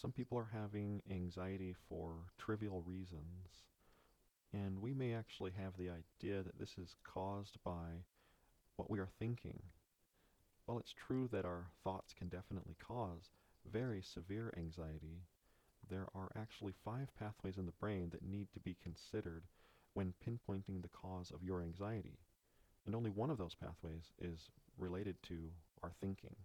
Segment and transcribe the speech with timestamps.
[0.00, 3.64] Some people are having anxiety for trivial reasons,
[4.52, 8.04] and we may actually have the idea that this is caused by
[8.76, 9.60] what we are thinking.
[10.66, 13.30] While it's true that our thoughts can definitely cause
[13.68, 15.24] very severe anxiety,
[15.90, 19.42] there are actually five pathways in the brain that need to be considered
[19.94, 22.20] when pinpointing the cause of your anxiety.
[22.86, 25.50] And only one of those pathways is related to
[25.82, 26.36] our thinking.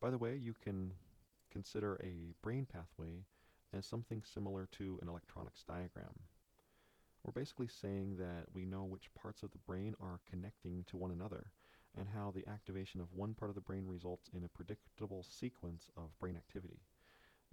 [0.00, 0.92] By the way, you can
[1.52, 3.24] consider a brain pathway
[3.76, 6.14] as something similar to an electronics diagram.
[7.22, 11.12] We're basically saying that we know which parts of the brain are connecting to one
[11.12, 11.52] another
[11.96, 15.90] and how the activation of one part of the brain results in a predictable sequence
[15.96, 16.80] of brain activity.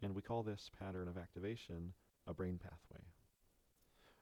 [0.01, 1.93] And we call this pattern of activation
[2.25, 3.03] a brain pathway.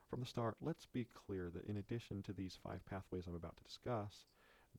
[0.10, 3.58] From the start, let's be clear that in addition to these five pathways I'm about
[3.58, 4.26] to discuss,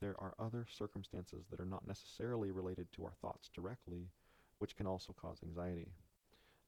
[0.00, 4.08] there are other circumstances that are not necessarily related to our thoughts directly,
[4.58, 5.92] which can also cause anxiety.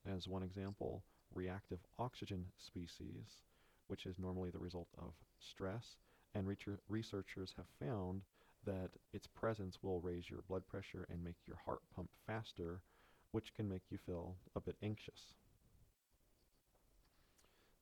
[0.06, 1.04] As one example,
[1.34, 3.42] reactive oxygen species,
[3.88, 5.96] which is normally the result of stress,
[6.34, 6.46] and
[6.88, 8.22] researchers have found
[8.64, 12.82] that its presence will raise your blood pressure and make your heart pump faster,
[13.32, 15.34] which can make you feel a bit anxious.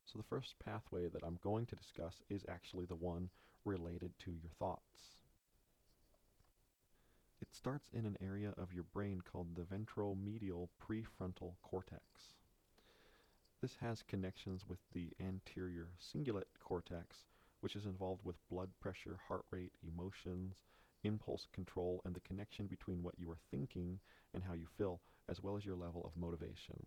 [0.04, 3.28] So the first pathway that I'm going to discuss is actually the one
[3.64, 5.18] related to your thoughts.
[7.50, 12.02] It starts in an area of your brain called the ventromedial prefrontal cortex.
[13.62, 17.24] This has connections with the anterior cingulate cortex,
[17.60, 20.62] which is involved with blood pressure, heart rate, emotions,
[21.02, 23.98] impulse control, and the connection between what you are thinking
[24.34, 26.86] and how you feel, as well as your level of motivation.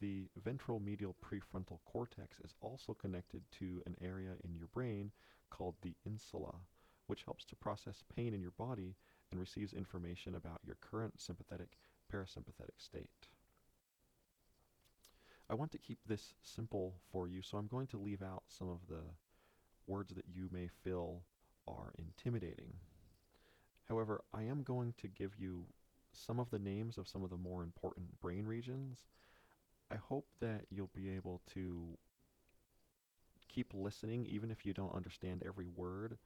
[0.00, 5.12] The ventromedial prefrontal cortex is also connected to an area in your brain
[5.48, 6.56] called the insula,
[7.06, 8.96] which helps to process pain in your body
[9.32, 11.70] and receives information about your current sympathetic
[12.12, 13.08] parasympathetic state.
[15.50, 18.68] I want to keep this simple for you, so I'm going to leave out some
[18.68, 19.02] of the
[19.86, 21.22] words that you may feel
[21.66, 22.74] are intimidating.
[23.88, 25.64] However, I am going to give you
[26.12, 29.00] some of the names of some of the more important brain regions.
[29.90, 31.98] I hope that you'll be able to
[33.48, 36.16] keep listening even if you don't understand every word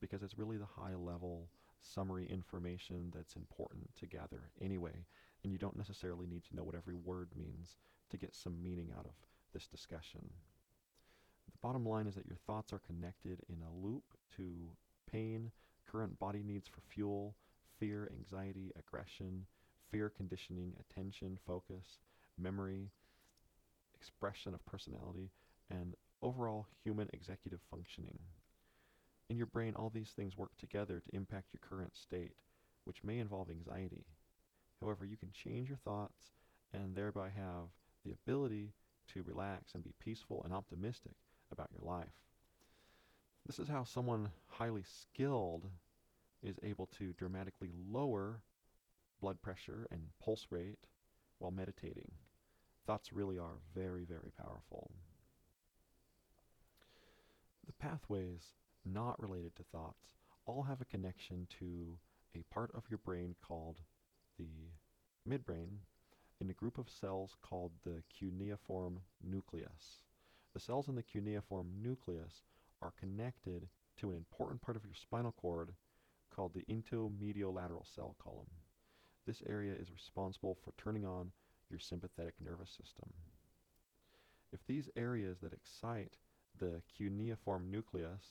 [0.00, 1.48] because it's really the high level
[1.94, 5.04] summary information that's important to gather anyway
[5.42, 7.76] and you don't necessarily need to know what every word means
[8.10, 9.12] to get some meaning out of
[9.52, 10.28] this discussion.
[11.46, 14.02] The bottom line is that your thoughts are connected in a loop
[14.36, 14.70] to
[15.10, 15.52] pain,
[15.90, 17.36] current body needs for fuel,
[17.78, 19.46] fear, anxiety, aggression,
[19.90, 21.98] fear conditioning, attention, focus,
[22.36, 22.90] memory,
[23.94, 25.30] expression of personality,
[25.70, 28.18] and overall human executive functioning.
[29.28, 32.34] In your brain, all these things work together to impact your current state,
[32.84, 34.04] which may involve anxiety.
[34.80, 36.32] However, you can change your thoughts
[36.72, 37.70] and thereby have
[38.04, 38.72] the ability
[39.12, 41.14] to relax and be peaceful and optimistic
[41.50, 42.08] about your life.
[43.46, 45.66] This is how someone highly skilled
[46.42, 48.40] is able to dramatically lower
[49.20, 50.86] blood pressure and pulse rate
[51.38, 52.10] while meditating.
[52.86, 54.90] Thoughts really are very, very powerful.
[57.66, 58.54] The pathways
[58.86, 60.06] not related to thoughts
[60.46, 61.98] all have a connection to
[62.34, 63.80] a part of your brain called
[64.38, 64.70] the
[65.28, 65.78] midbrain
[66.40, 70.02] in a group of cells called the cuneiform nucleus.
[70.54, 72.44] The cells in the cuneiform nucleus
[72.82, 75.72] are connected to an important part of your spinal cord
[76.34, 78.50] called the intermediolateral cell column.
[79.26, 81.32] This area is responsible for turning on
[81.70, 83.12] your sympathetic nervous system.
[84.52, 86.14] If these areas that excite
[86.58, 88.22] the cuneiform nucleus,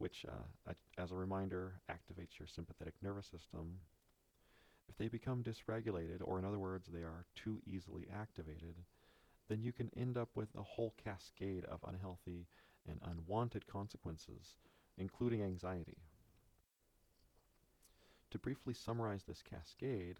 [0.00, 3.80] which, uh, as a reminder, activates your sympathetic nervous system,
[4.88, 8.74] if they become dysregulated, or in other words, they are too easily activated,
[9.48, 12.46] then you can end up with a whole cascade of unhealthy
[12.88, 14.56] and unwanted consequences,
[14.96, 15.98] including anxiety.
[18.30, 20.16] To briefly summarize this cascade,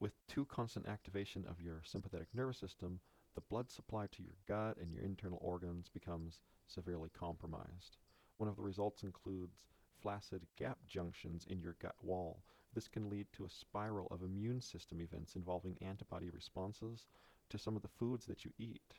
[0.00, 2.98] with too constant activation of your sympathetic nervous system,
[3.36, 7.98] the blood supply to your gut and your internal organs becomes severely compromised.
[8.38, 9.64] One of the results includes
[10.00, 12.42] flaccid gap junctions in your gut wall.
[12.74, 17.06] This can lead to a spiral of immune system events involving antibody responses
[17.50, 18.94] to some of the foods that you eat.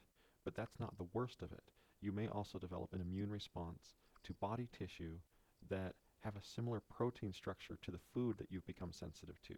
[0.46, 1.72] But that's not the worst of it
[2.04, 5.16] you may also develop an immune response to body tissue
[5.70, 9.56] that have a similar protein structure to the food that you've become sensitive to.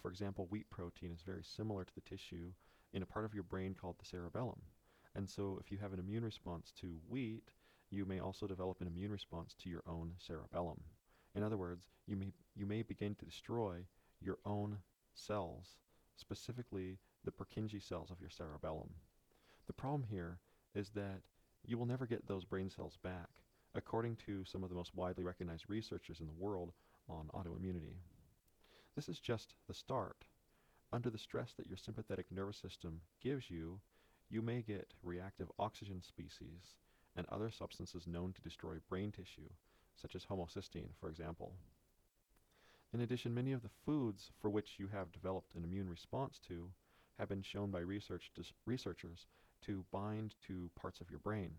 [0.00, 2.52] For example, wheat protein is very similar to the tissue
[2.92, 4.60] in a part of your brain called the cerebellum.
[5.14, 7.50] And so if you have an immune response to wheat,
[7.90, 10.80] you may also develop an immune response to your own cerebellum.
[11.34, 13.84] In other words, you may, you may begin to destroy
[14.20, 14.78] your own
[15.14, 15.76] cells
[16.16, 18.90] specifically the Purkinje cells of your cerebellum.
[19.66, 20.38] The problem here
[20.74, 21.20] is that
[21.64, 23.28] you will never get those brain cells back,
[23.74, 26.72] according to some of the most widely recognized researchers in the world
[27.08, 27.96] on autoimmunity.
[28.94, 30.24] This is just the start.
[30.92, 33.80] Under the stress that your sympathetic nervous system gives you,
[34.30, 36.76] you may get reactive oxygen species
[37.16, 39.48] and other substances known to destroy brain tissue,
[40.00, 41.52] such as homocysteine, for example.
[42.92, 46.70] In addition, many of the foods for which you have developed an immune response to
[47.18, 48.30] have been shown by research
[48.66, 49.26] researchers
[49.62, 51.50] to bind to parts of your brain,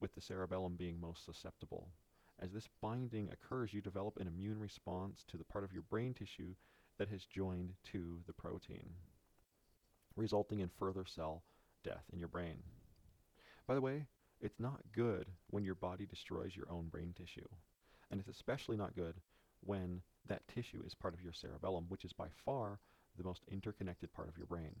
[0.00, 1.88] with the cerebellum being most susceptible.
[2.40, 6.14] As this binding occurs, you develop an immune response to the part of your brain
[6.14, 6.54] tissue
[6.98, 8.90] that has joined to the protein,
[10.16, 11.42] resulting in further cell
[11.84, 12.62] death in your brain.
[13.66, 14.06] By the way,
[14.40, 17.48] it's not good when your body destroys your own brain tissue.
[18.10, 19.14] And it's especially not good
[19.60, 22.78] when that tissue is part of your cerebellum, which is by far
[23.16, 24.74] the most interconnected part of your brain.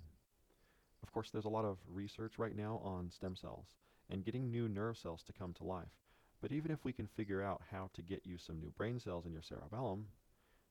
[1.02, 3.76] Of course, there's a lot of research right now on stem cells
[4.10, 5.88] and getting new nerve cells to come to life.
[6.40, 9.26] But even if we can figure out how to get you some new brain cells
[9.26, 10.06] in your cerebellum,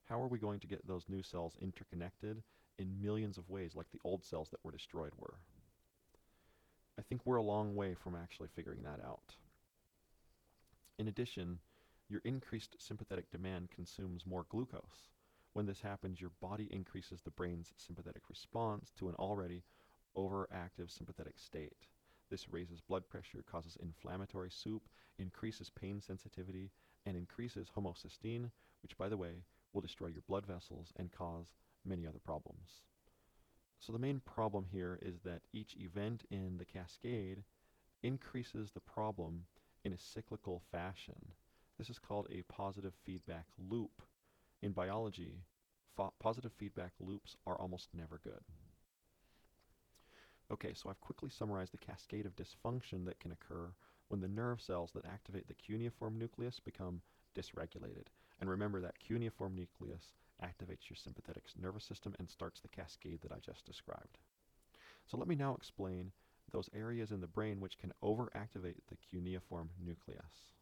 [0.04, 2.42] how are we going to get those new cells interconnected
[2.78, 5.34] in millions of ways like the old cells that were destroyed were?
[7.08, 9.34] I think we're a long way from actually figuring that out.
[10.98, 11.58] In addition,
[12.06, 15.08] your increased sympathetic demand consumes more glucose.
[15.54, 19.62] When this happens, your body increases the brain's sympathetic response to an already
[20.18, 21.86] overactive sympathetic state.
[22.28, 24.82] This raises blood pressure, causes inflammatory soup,
[25.18, 26.70] increases pain sensitivity,
[27.06, 28.50] and increases homocysteine,
[28.82, 31.54] which, by the way, will destroy your blood vessels and cause
[31.86, 32.82] many other problems.
[33.80, 37.44] So the main problem here is that each event in the cascade
[38.02, 39.44] increases the problem
[39.84, 41.32] in a cyclical fashion.
[41.78, 44.02] This is called a positive feedback loop.
[44.62, 45.42] In biology,
[46.18, 48.42] positive feedback loops are almost never good.
[50.50, 53.70] Okay, so I've quickly summarized the cascade of dysfunction that can occur
[54.08, 57.02] when the nerve cells that activate the cuneiform nucleus become
[57.36, 58.06] dysregulated.
[58.40, 63.32] And remember that cuneiform nucleus activates your sympathetic nervous system and starts the cascade that
[63.32, 64.18] I just described.
[65.06, 66.12] So let me now explain
[66.52, 70.52] those areas in the brain which can overactivate the cuneiform nucleus.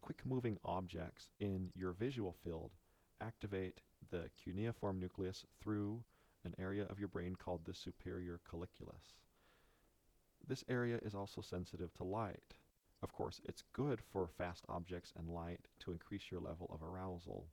[0.00, 2.70] Quick moving objects in your visual field
[3.20, 3.80] activate
[4.10, 6.02] the cuneiform nucleus through
[6.44, 9.16] an area of your brain called the superior colliculus.
[10.46, 12.54] This area is also sensitive to light.
[13.02, 17.46] Of course, it's good for fast objects and light to increase your level of arousal.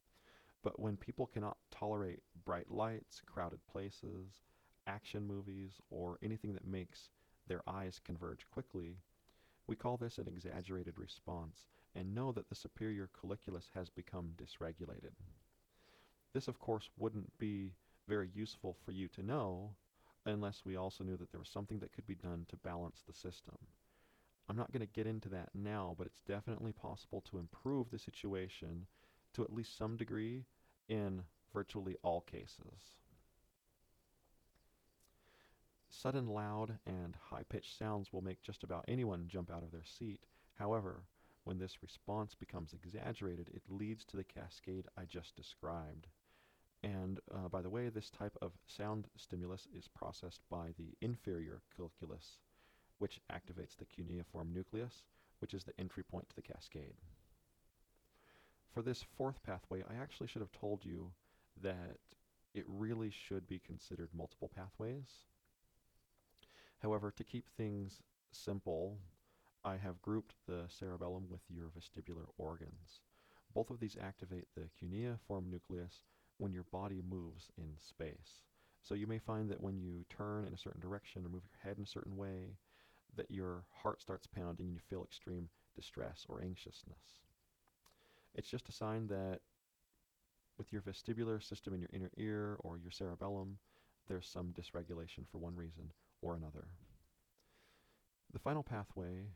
[0.63, 4.41] But when people cannot tolerate bright lights, crowded places,
[4.87, 7.09] action movies, or anything that makes
[7.47, 8.97] their eyes converge quickly,
[9.67, 15.13] we call this an exaggerated response and know that the superior colliculus has become dysregulated.
[16.33, 17.73] This, of course, wouldn't be
[18.07, 19.75] very useful for you to know
[20.25, 23.13] unless we also knew that there was something that could be done to balance the
[23.13, 23.55] system.
[24.47, 27.99] I'm not going to get into that now, but it's definitely possible to improve the
[27.99, 28.85] situation
[29.33, 30.45] to at least some degree
[30.87, 32.97] in virtually all cases.
[35.89, 40.25] Sudden loud and high-pitched sounds will make just about anyone jump out of their seat.
[40.55, 41.03] However,
[41.45, 46.07] when this response becomes exaggerated, it leads to the cascade I just described.
[46.83, 51.61] And uh, by the way, this type of sound stimulus is processed by the inferior
[51.75, 52.37] colliculus,
[52.99, 55.03] which activates the cuneiform nucleus,
[55.39, 56.95] which is the entry point to the cascade.
[58.73, 61.11] For this fourth pathway, I actually should have told you
[61.61, 61.97] that
[62.53, 65.25] it really should be considered multiple pathways.
[66.79, 68.97] However, to keep things simple,
[69.63, 73.01] I have grouped the cerebellum with your vestibular organs.
[73.53, 76.03] Both of these activate the cuneiform nucleus
[76.37, 78.41] when your body moves in space.
[78.81, 81.63] So you may find that when you turn in a certain direction or move your
[81.63, 82.57] head in a certain way,
[83.15, 87.21] that your heart starts pounding and you feel extreme distress or anxiousness.
[88.33, 89.39] It's just a sign that
[90.57, 93.57] with your vestibular system in your inner ear or your cerebellum,
[94.07, 95.91] there's some dysregulation for one reason
[96.21, 96.67] or another.
[98.31, 99.27] The final pathway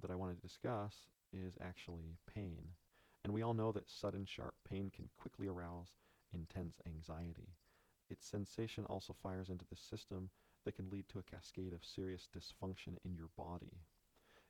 [0.00, 0.94] that I wanted to discuss
[1.32, 2.68] is actually pain.
[3.24, 5.88] And we all know that sudden sharp pain can quickly arouse
[6.32, 7.54] intense anxiety.
[8.08, 10.30] Its sensation also fires into the system
[10.66, 13.80] that can lead to a cascade of serious dysfunction in your body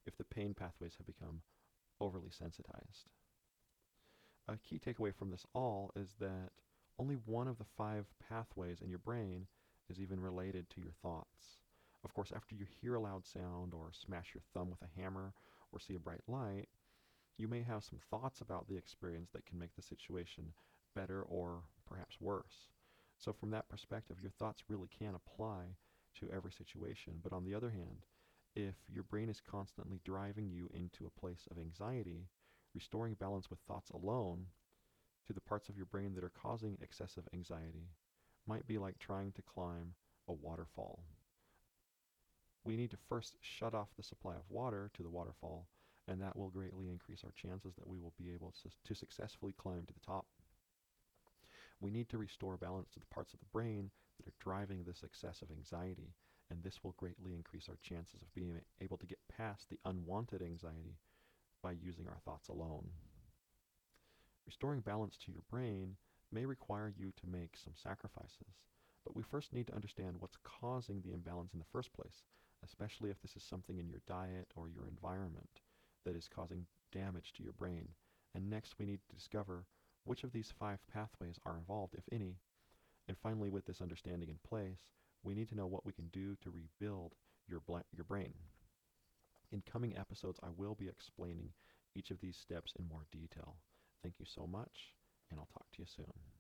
[0.06, 1.42] if the pain pathways have become
[2.00, 3.10] overly sensitized.
[4.48, 6.50] A key takeaway from this all is that
[6.98, 9.46] only one of the five pathways in your brain
[9.90, 11.58] is even related to your thoughts.
[12.04, 15.34] Of course, after you hear a loud sound or smash your thumb with a hammer
[15.72, 16.68] or see a bright light,
[17.36, 20.52] you may have some thoughts about the experience that can make the situation
[20.94, 22.70] better or perhaps worse.
[23.18, 25.76] So, from that perspective, your thoughts really can apply
[26.20, 27.14] to every situation.
[27.22, 28.06] But on the other hand,
[28.54, 32.28] if your brain is constantly driving you into a place of anxiety,
[32.74, 34.46] restoring balance with thoughts alone
[35.26, 37.90] to the parts of your brain that are causing excessive anxiety
[38.46, 39.94] might be like trying to climb
[40.28, 41.00] a waterfall.
[42.64, 45.66] We need to first shut off the supply of water to the waterfall,
[46.08, 49.54] and that will greatly increase our chances that we will be able to, to successfully
[49.56, 50.26] climb to the top.
[51.80, 53.90] We need to restore balance to the parts of the brain
[54.26, 56.14] are driving this excessive anxiety,
[56.50, 60.42] and this will greatly increase our chances of being able to get past the unwanted
[60.42, 60.98] anxiety
[61.62, 62.88] by using our thoughts alone.
[64.46, 65.96] Restoring balance to your brain
[66.30, 68.62] may require you to make some sacrifices,
[69.04, 72.22] but we first need to understand what's causing the imbalance in the first place,
[72.64, 75.60] especially if this is something in your diet or your environment
[76.04, 77.88] that is causing damage to your brain.
[78.34, 79.64] And next, we need to discover
[80.04, 82.36] which of these five pathways are involved, if any.
[83.08, 84.90] And finally, with this understanding in place,
[85.22, 87.12] we need to know what we can do to rebuild
[87.48, 87.60] your,
[87.94, 88.34] your brain.
[89.52, 91.50] In coming episodes, I will be explaining
[91.94, 93.56] each of these steps in more detail.
[94.02, 94.92] Thank you so much,
[95.30, 96.35] and I'll talk to you soon.